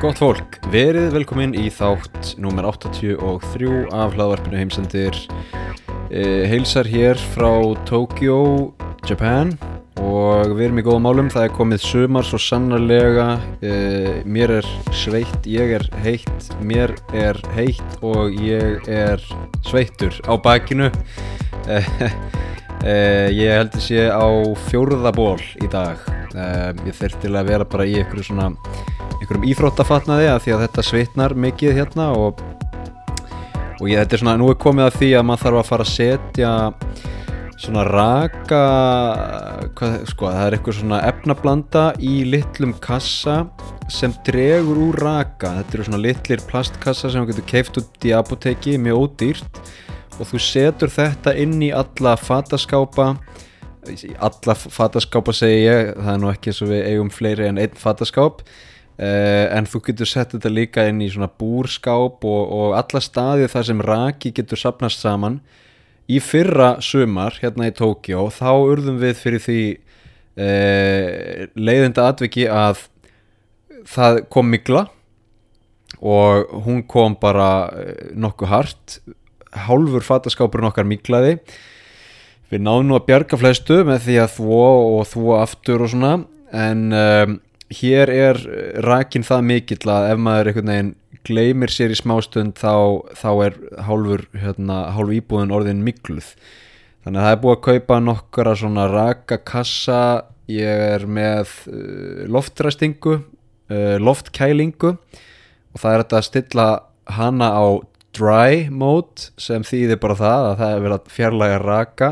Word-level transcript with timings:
Gott 0.00 0.16
fólk, 0.16 0.54
verið 0.72 1.10
velkomin 1.12 1.50
í 1.60 1.66
þátt 1.76 2.30
númer 2.40 2.64
83 2.64 3.90
af 3.92 4.14
hlaðvarpinu 4.16 4.56
heimsendir. 4.56 5.16
E, 6.08 6.22
Heilsar 6.48 6.88
hér 6.88 7.18
frá 7.34 7.50
Tokyo, 7.84 8.38
Japan 9.04 9.50
og 10.00 10.54
við 10.54 10.70
erum 10.70 10.80
í 10.80 10.84
góða 10.86 11.02
málum, 11.04 11.28
það 11.28 11.44
er 11.44 11.52
komið 11.58 11.84
sumar 11.84 12.24
svo 12.24 12.40
sannarlega. 12.40 13.26
E, 13.60 13.74
Mér 14.24 14.54
er 14.62 14.68
sveitt, 14.96 15.44
ég 15.44 15.74
er 15.76 15.84
heitt, 16.00 16.48
mér 16.64 16.94
er 17.12 17.36
heitt 17.52 17.98
og 18.00 18.32
ég 18.40 18.88
er 18.88 19.20
sveittur 19.68 20.16
á 20.24 20.32
bakinu. 20.40 20.88
E, 21.68 21.82
Ég 22.80 23.52
held 23.52 23.74
að 23.76 23.82
sé 23.84 24.06
á 24.08 24.24
fjórða 24.70 25.12
ból 25.12 25.42
í 25.60 25.68
dag. 25.68 26.00
Ég 26.88 26.96
þurfti 26.96 27.28
að 27.28 27.52
vera 27.52 27.68
bara 27.68 27.84
í 27.84 27.98
einhverju 28.00 28.30
svona 28.30 28.46
einhverjum 29.20 29.46
íþróttafatnaði 29.52 30.28
að 30.32 30.42
því 30.44 30.54
að 30.56 30.62
þetta 30.64 30.84
svitnar 30.86 31.36
mikið 31.36 31.76
hérna 31.76 32.10
og, 32.16 32.40
og 33.80 33.88
ég, 33.90 34.00
þetta 34.00 34.16
er 34.16 34.22
svona, 34.24 34.36
nú 34.40 34.48
er 34.52 34.60
komið 34.60 34.86
að 34.86 35.00
því 35.00 35.10
að 35.18 35.26
maður 35.28 35.44
þarf 35.44 35.60
að 35.60 35.70
fara 35.70 35.86
að 35.86 35.92
setja 35.94 36.52
svona 37.60 37.82
raka 37.84 38.60
hvað, 39.76 39.96
sko, 40.08 40.30
það 40.32 40.46
er 40.46 40.56
eitthvað 40.56 40.78
svona 40.78 41.02
efnablanda 41.10 41.84
í 42.00 42.14
litlum 42.28 42.72
kassa 42.80 43.42
sem 43.92 44.14
dregur 44.24 44.78
úr 44.86 45.00
raka. 45.02 45.52
Þetta 45.58 45.76
eru 45.76 45.86
svona 45.88 46.02
litlir 46.06 46.44
plastkassa 46.48 47.10
sem 47.10 47.24
þú 47.24 47.32
getur 47.32 47.48
keift 47.50 47.80
út 47.82 48.06
í 48.06 48.14
apoteki, 48.16 48.78
mjög 48.80 49.04
ódýrt. 49.04 49.60
Og 50.20 50.28
þú 50.30 50.40
setur 50.44 50.92
þetta 50.92 51.34
inn 51.42 51.58
í 51.64 51.70
alla 51.74 52.14
fataskápa. 52.20 53.12
Alla 54.20 54.56
fataskápa 54.56 55.34
segi 55.36 55.62
ég 55.66 55.94
það 55.98 56.12
er 56.14 56.20
nú 56.22 56.32
ekki 56.32 56.52
eins 56.52 56.64
og 56.64 56.72
við 56.72 56.88
eigum 56.92 57.12
fleiri 57.12 57.48
en 57.48 57.60
einn 57.60 57.78
fataskáp 57.80 58.44
Uh, 59.00 59.46
en 59.56 59.64
þú 59.64 59.80
getur 59.86 60.08
sett 60.08 60.34
þetta 60.34 60.50
líka 60.52 60.84
inn 60.90 60.98
í 61.00 61.08
svona 61.08 61.30
búrskáp 61.40 62.24
og, 62.28 62.40
og 62.52 62.74
alla 62.76 63.00
staði 63.00 63.46
þar 63.48 63.66
sem 63.70 63.80
raki 63.86 64.32
getur 64.36 64.60
sapnast 64.60 65.00
saman. 65.00 65.38
Í 66.10 66.20
fyrra 66.20 66.74
sumar 66.84 67.38
hérna 67.40 67.70
í 67.70 67.74
Tókjó 67.76 68.26
þá 68.34 68.50
urðum 68.58 68.98
við 69.00 69.16
fyrir 69.22 69.44
því 69.46 69.62
uh, 70.36 71.48
leiðinda 71.56 72.10
atviki 72.12 72.44
að 72.52 72.84
það 73.88 74.22
kom 74.28 74.52
mikla 74.52 74.84
og 76.00 76.52
hún 76.66 76.84
kom 76.88 77.16
bara 77.20 77.70
nokkuð 78.12 78.52
hart. 78.52 79.00
Hálfur 79.50 80.04
fataskápurinn 80.04 80.68
okkar 80.68 80.86
miklaði 80.88 81.38
við 82.50 82.64
náðum 82.66 82.90
nú 82.90 82.98
að 82.98 83.06
bjarga 83.08 83.38
flestu 83.38 83.80
með 83.86 84.04
því 84.08 84.16
að 84.22 84.32
þvó 84.36 84.64
og 84.98 85.04
þvó 85.10 85.36
aftur 85.38 85.84
og 85.84 85.92
svona 85.92 86.12
en 86.50 86.88
um, 86.90 87.36
hér 87.70 88.10
er 88.12 88.40
rakin 88.84 89.26
það 89.26 89.46
mikill 89.50 89.92
að 89.92 90.08
ef 90.14 90.24
maður 90.24 90.50
einhvern 90.50 90.72
veginn 90.72 90.94
gleymir 91.26 91.72
sér 91.72 91.92
í 91.92 91.98
smástund 91.98 92.56
þá, 92.58 93.04
þá 93.12 93.30
er 93.44 93.56
hálfur, 93.86 94.24
hérna, 94.34 94.82
hálf 94.96 95.12
íbúðin 95.14 95.54
orðin 95.54 95.84
mikluð 95.84 96.32
þannig 97.04 97.20
að 97.20 97.26
það 97.26 97.34
er 97.34 97.42
búið 97.44 97.56
að 97.56 97.64
kaupa 97.68 98.00
nokkara 98.04 98.56
svona 98.58 98.86
rakakassa 98.90 100.00
ég 100.50 100.86
er 100.96 101.06
með 101.06 101.52
uh, 101.70 102.24
loftræstingu 102.32 103.20
uh, 103.20 103.96
loftkælingu 104.02 104.94
og 104.94 105.82
það 105.82 105.92
er 105.92 106.04
þetta 106.04 106.20
að 106.20 106.28
stilla 106.28 106.68
hana 107.10 107.52
á 107.54 107.66
dry 108.16 108.66
mode 108.74 109.30
sem 109.38 109.64
þýðir 109.66 110.00
bara 110.02 110.18
það 110.18 110.46
að 110.48 110.56
það 110.60 110.72
er 110.72 110.84
verið 110.84 110.96
að 110.96 111.12
fjarlæga 111.14 111.58
raka. 111.62 112.10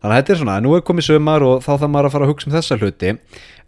Þannig 0.00 0.14
að 0.14 0.20
þetta 0.20 0.32
er 0.32 0.40
svona, 0.40 0.58
nú 0.64 0.74
er 0.76 0.84
komið 0.88 1.08
sömar 1.10 1.44
og 1.44 1.64
þá 1.64 1.70
þarf 1.74 1.90
maður 1.92 2.08
að 2.08 2.14
fara 2.14 2.26
að 2.26 2.32
hugsa 2.32 2.48
um 2.48 2.54
þessa 2.54 2.78
hluti 2.80 3.10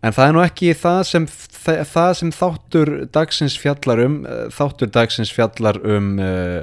en 0.03 0.15
það 0.15 0.27
er 0.27 0.37
nú 0.37 0.43
ekki 0.43 0.73
það 0.79 1.01
sem, 1.09 1.29
það, 1.31 1.83
það 1.93 2.13
sem 2.21 2.35
þáttur 2.37 2.93
dagsins 3.15 3.57
fjallar 3.61 4.03
um 4.03 4.19
þáttur 4.55 4.93
dagsins 4.93 5.33
fjallar 5.35 5.79
um 5.87 6.13
uh, 6.19 6.63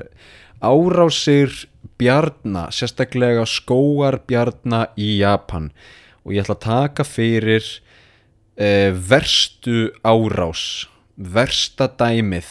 árásir 0.59 1.53
bjarna, 1.99 2.67
sérstaklega 2.71 3.45
skóar 3.47 4.19
bjarna 4.27 4.87
í 4.99 5.17
Japan. 5.19 5.69
Og 6.23 6.35
ég 6.35 6.43
ætla 6.43 6.57
að 6.57 6.65
taka 6.65 7.05
fyrir 7.07 7.63
uh, 7.63 8.91
verstu 8.93 9.89
árás 10.03 10.87
versta 11.19 11.89
dæmið 11.99 12.47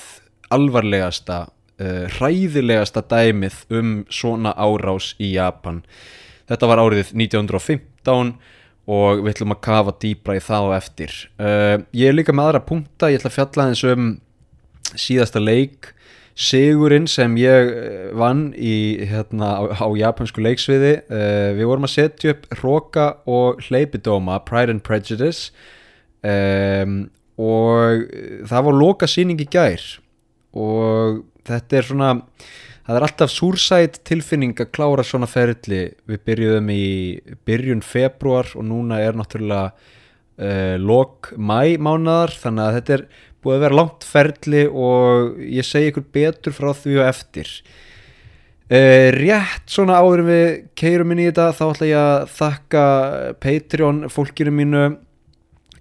alvarlegasta 0.52 1.46
uh, 1.48 2.04
hræðilegasta 2.18 3.04
dæmið 3.08 3.64
um 3.72 3.96
svona 4.12 4.54
árás 4.56 5.14
í 5.20 5.34
Japan. 5.36 5.82
Þetta 6.48 6.70
var 6.70 6.84
árið 6.84 7.12
1915 7.12 8.38
og 8.88 9.20
við 9.20 9.34
ætlum 9.34 9.52
að 9.52 9.62
kafa 9.66 9.94
dýbra 10.00 10.38
í 10.38 10.42
það 10.42 10.70
og 10.70 10.74
eftir. 10.78 11.14
Uh, 11.36 11.76
ég 11.92 12.08
er 12.08 12.16
líka 12.16 12.34
með 12.34 12.48
aðra 12.48 12.64
punkta, 12.70 13.10
ég 13.12 13.20
ætla 13.20 13.32
að 13.32 13.36
fjalla 13.36 13.68
eins 13.68 13.84
um 13.84 14.10
síðasta 14.96 15.42
leik. 15.42 15.92
Sigurinn 16.38 17.08
sem 17.10 17.32
ég 17.40 17.72
vann 18.16 18.52
í, 18.54 19.02
hérna, 19.10 19.56
á, 19.58 19.62
á 19.74 19.88
japansku 19.98 20.42
leiksviði 20.44 20.92
uh, 21.10 21.50
við 21.58 21.66
vorum 21.66 21.88
að 21.88 21.94
setja 21.96 22.34
upp 22.36 22.46
Roka 22.62 23.08
og 23.26 23.64
Hleypidóma 23.66 24.38
Pride 24.46 24.76
and 24.76 24.84
Prejudice. 24.86 25.50
Um, 26.22 27.08
og 27.38 28.06
það 28.50 28.64
var 28.68 28.78
loka 28.78 29.08
síning 29.10 29.42
í 29.42 29.48
gær. 29.50 29.82
Og 30.58 31.20
þetta 31.46 31.78
er 31.78 31.86
svona 31.86 32.14
það 32.88 32.96
er 32.96 33.04
alltaf 33.04 33.32
súrsætt 33.32 33.98
tilfinning 34.08 34.56
að 34.56 34.70
klára 34.72 35.04
svona 35.04 35.28
ferli. 35.28 35.82
Við 36.08 36.22
byrjuðum 36.24 36.70
í 36.72 36.84
byrjun 37.44 37.82
februar 37.84 38.48
og 38.56 38.64
núna 38.64 39.02
er 39.04 39.18
náttúrulega 39.18 39.74
uh, 39.74 40.76
lok 40.80 41.34
mæ 41.36 41.76
mánadar 41.76 42.32
þannig 42.32 42.64
að 42.64 42.78
þetta 42.78 42.96
er 42.96 43.04
búið 43.44 43.58
að 43.58 43.66
vera 43.66 43.78
langt 43.78 44.08
ferli 44.08 44.64
og 44.72 45.36
ég 45.44 45.68
segi 45.68 45.92
ykkur 45.92 46.08
betur 46.16 46.56
frá 46.56 46.70
því 46.72 46.96
og 47.02 47.10
eftir. 47.10 47.52
Uh, 48.72 49.12
rétt 49.16 49.68
svona 49.68 50.00
áður 50.00 50.24
við 50.30 50.48
keirum 50.80 51.12
inn 51.12 51.22
í 51.26 51.28
þetta 51.28 51.52
þá 51.60 51.62
ætla 51.68 51.92
ég 51.92 52.00
að 52.08 52.34
þakka 52.40 52.88
Patreon 53.44 54.02
fólkinu 54.12 54.56
mínu. 54.62 54.88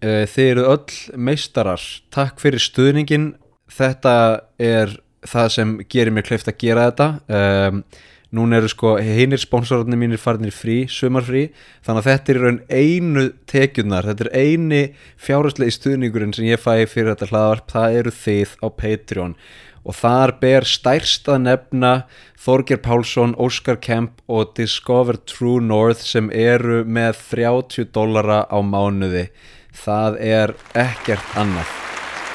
Uh, 0.04 0.28
þeir 0.28 0.58
eru 0.58 0.70
öll 0.76 1.02
meistarar. 1.16 1.82
Takk 2.12 2.44
fyrir 2.44 2.62
stuðningin 2.62 3.32
þetta 3.72 4.16
er 4.60 5.00
það 5.26 5.50
sem 5.56 5.74
gerir 5.90 6.14
mér 6.14 6.28
kleift 6.28 6.52
að 6.52 6.60
gera 6.62 6.90
þetta. 6.90 7.10
Um, 7.28 7.84
núna 8.36 8.60
eru 8.60 8.70
sko 8.72 8.96
hinnir 9.00 9.40
sponsorarnir 9.40 10.00
mínir 10.00 10.20
farinir 10.20 10.56
frí, 10.56 10.82
sumarfrí 10.92 11.46
þannig 11.86 12.02
að 12.02 12.10
þetta 12.10 12.34
er 12.34 12.40
raun 12.44 12.60
einu 12.68 13.24
tekjurnar 13.48 14.10
þetta 14.10 14.28
er 14.28 14.34
eini 14.36 14.82
fjárhastlegi 15.24 15.78
stuðningurinn 15.78 16.36
sem 16.36 16.50
ég 16.50 16.60
fæ 16.60 16.84
fyrir 16.92 17.14
þetta 17.14 17.30
hlaðvarp 17.32 17.72
það 17.72 17.98
eru 18.02 18.16
þið 18.20 18.58
á 18.60 18.68
Patreon. 18.84 19.38
Og 19.88 19.96
þar 19.96 20.34
ber 20.42 20.68
stærst 20.68 21.30
að 21.32 21.46
nefna 21.46 21.92
Þorger 22.44 22.82
Pálsson, 22.84 23.38
Óskar 23.40 23.80
Kemp 23.80 24.20
og 24.28 24.52
Discover 24.60 25.16
True 25.24 25.64
North 25.64 26.04
sem 26.04 26.28
eru 26.28 26.84
með 26.84 27.24
30 27.32 27.94
dollara 27.96 28.44
á 28.52 28.60
mánuði. 28.60 29.30
Það 29.72 30.24
er 30.36 30.58
ekkert 30.76 31.38
annað 31.40 31.87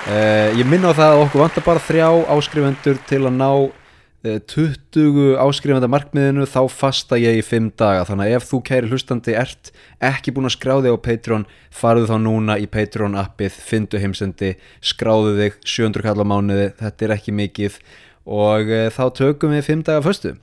Uh, 0.03 0.51
ég 0.59 0.67
minna 0.67 0.91
á 0.91 0.99
það 0.99 1.13
að 1.13 1.21
okkur 1.23 1.41
vantar 1.45 1.63
bara 1.63 1.81
þrjá 1.87 2.07
áskrifendur 2.35 2.97
til 3.07 3.21
að 3.21 3.37
ná 3.37 3.51
uh, 3.55 4.39
20 4.51 5.37
áskrifenda 5.39 5.87
markmiðinu 5.87 6.43
þá 6.51 6.59
fasta 6.75 7.21
ég 7.23 7.39
í 7.39 7.45
5 7.47 7.69
daga. 7.79 8.01
Þannig 8.09 8.33
að 8.33 8.35
ef 8.41 8.49
þú 8.49 8.61
kæri 8.67 8.91
hlustandi 8.91 9.37
ert 9.39 9.71
ekki 10.03 10.35
búin 10.35 10.51
að 10.51 10.57
skráði 10.57 10.91
á 10.91 10.99
Patreon 11.07 11.47
farðu 11.71 12.11
þá 12.11 12.17
núna 12.25 12.59
í 12.59 12.67
Patreon 12.67 13.15
appið 13.23 13.61
fyndu 13.69 14.03
heimsendi, 14.03 14.57
skráðu 14.83 15.37
þig 15.39 15.62
700 15.77 16.09
kall 16.09 16.19
á 16.19 16.31
mánuði, 16.35 16.67
þetta 16.83 17.07
er 17.07 17.17
ekki 17.21 17.38
mikið. 17.38 17.79
Og 18.26 18.75
uh, 18.75 18.91
þá 18.91 19.03
tökum 19.23 19.55
við 19.55 19.67
5 19.71 19.88
daga 19.93 20.03
föstu. 20.11 20.35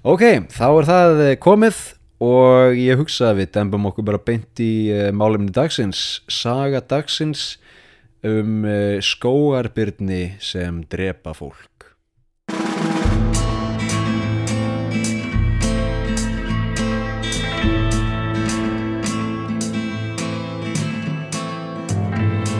Ok, 0.00 0.28
þá 0.48 0.66
er 0.70 0.92
það 0.94 1.24
komið 1.44 1.84
og 2.24 2.80
ég 2.80 2.96
hugsa 3.04 3.34
að 3.34 3.44
við 3.44 3.54
dembum 3.60 3.92
okkur 3.92 4.08
bara 4.14 4.26
beint 4.32 4.64
í 4.64 4.88
málumni 5.12 5.52
dagsins. 5.52 6.22
Saga 6.32 6.80
dagsins 6.80 7.58
um 8.26 8.64
skóarbyrni 9.00 10.36
sem 10.40 10.82
drepa 10.90 11.34
fólk. 11.34 11.94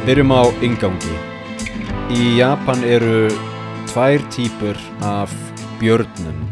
Byrjum 0.09 0.33
á 0.33 0.43
ingangi. 0.65 1.17
Í 2.09 2.39
Japan 2.39 2.81
eru 2.89 3.29
tvær 3.91 4.23
típur 4.33 4.79
af 5.05 5.29
björnum, 5.83 6.47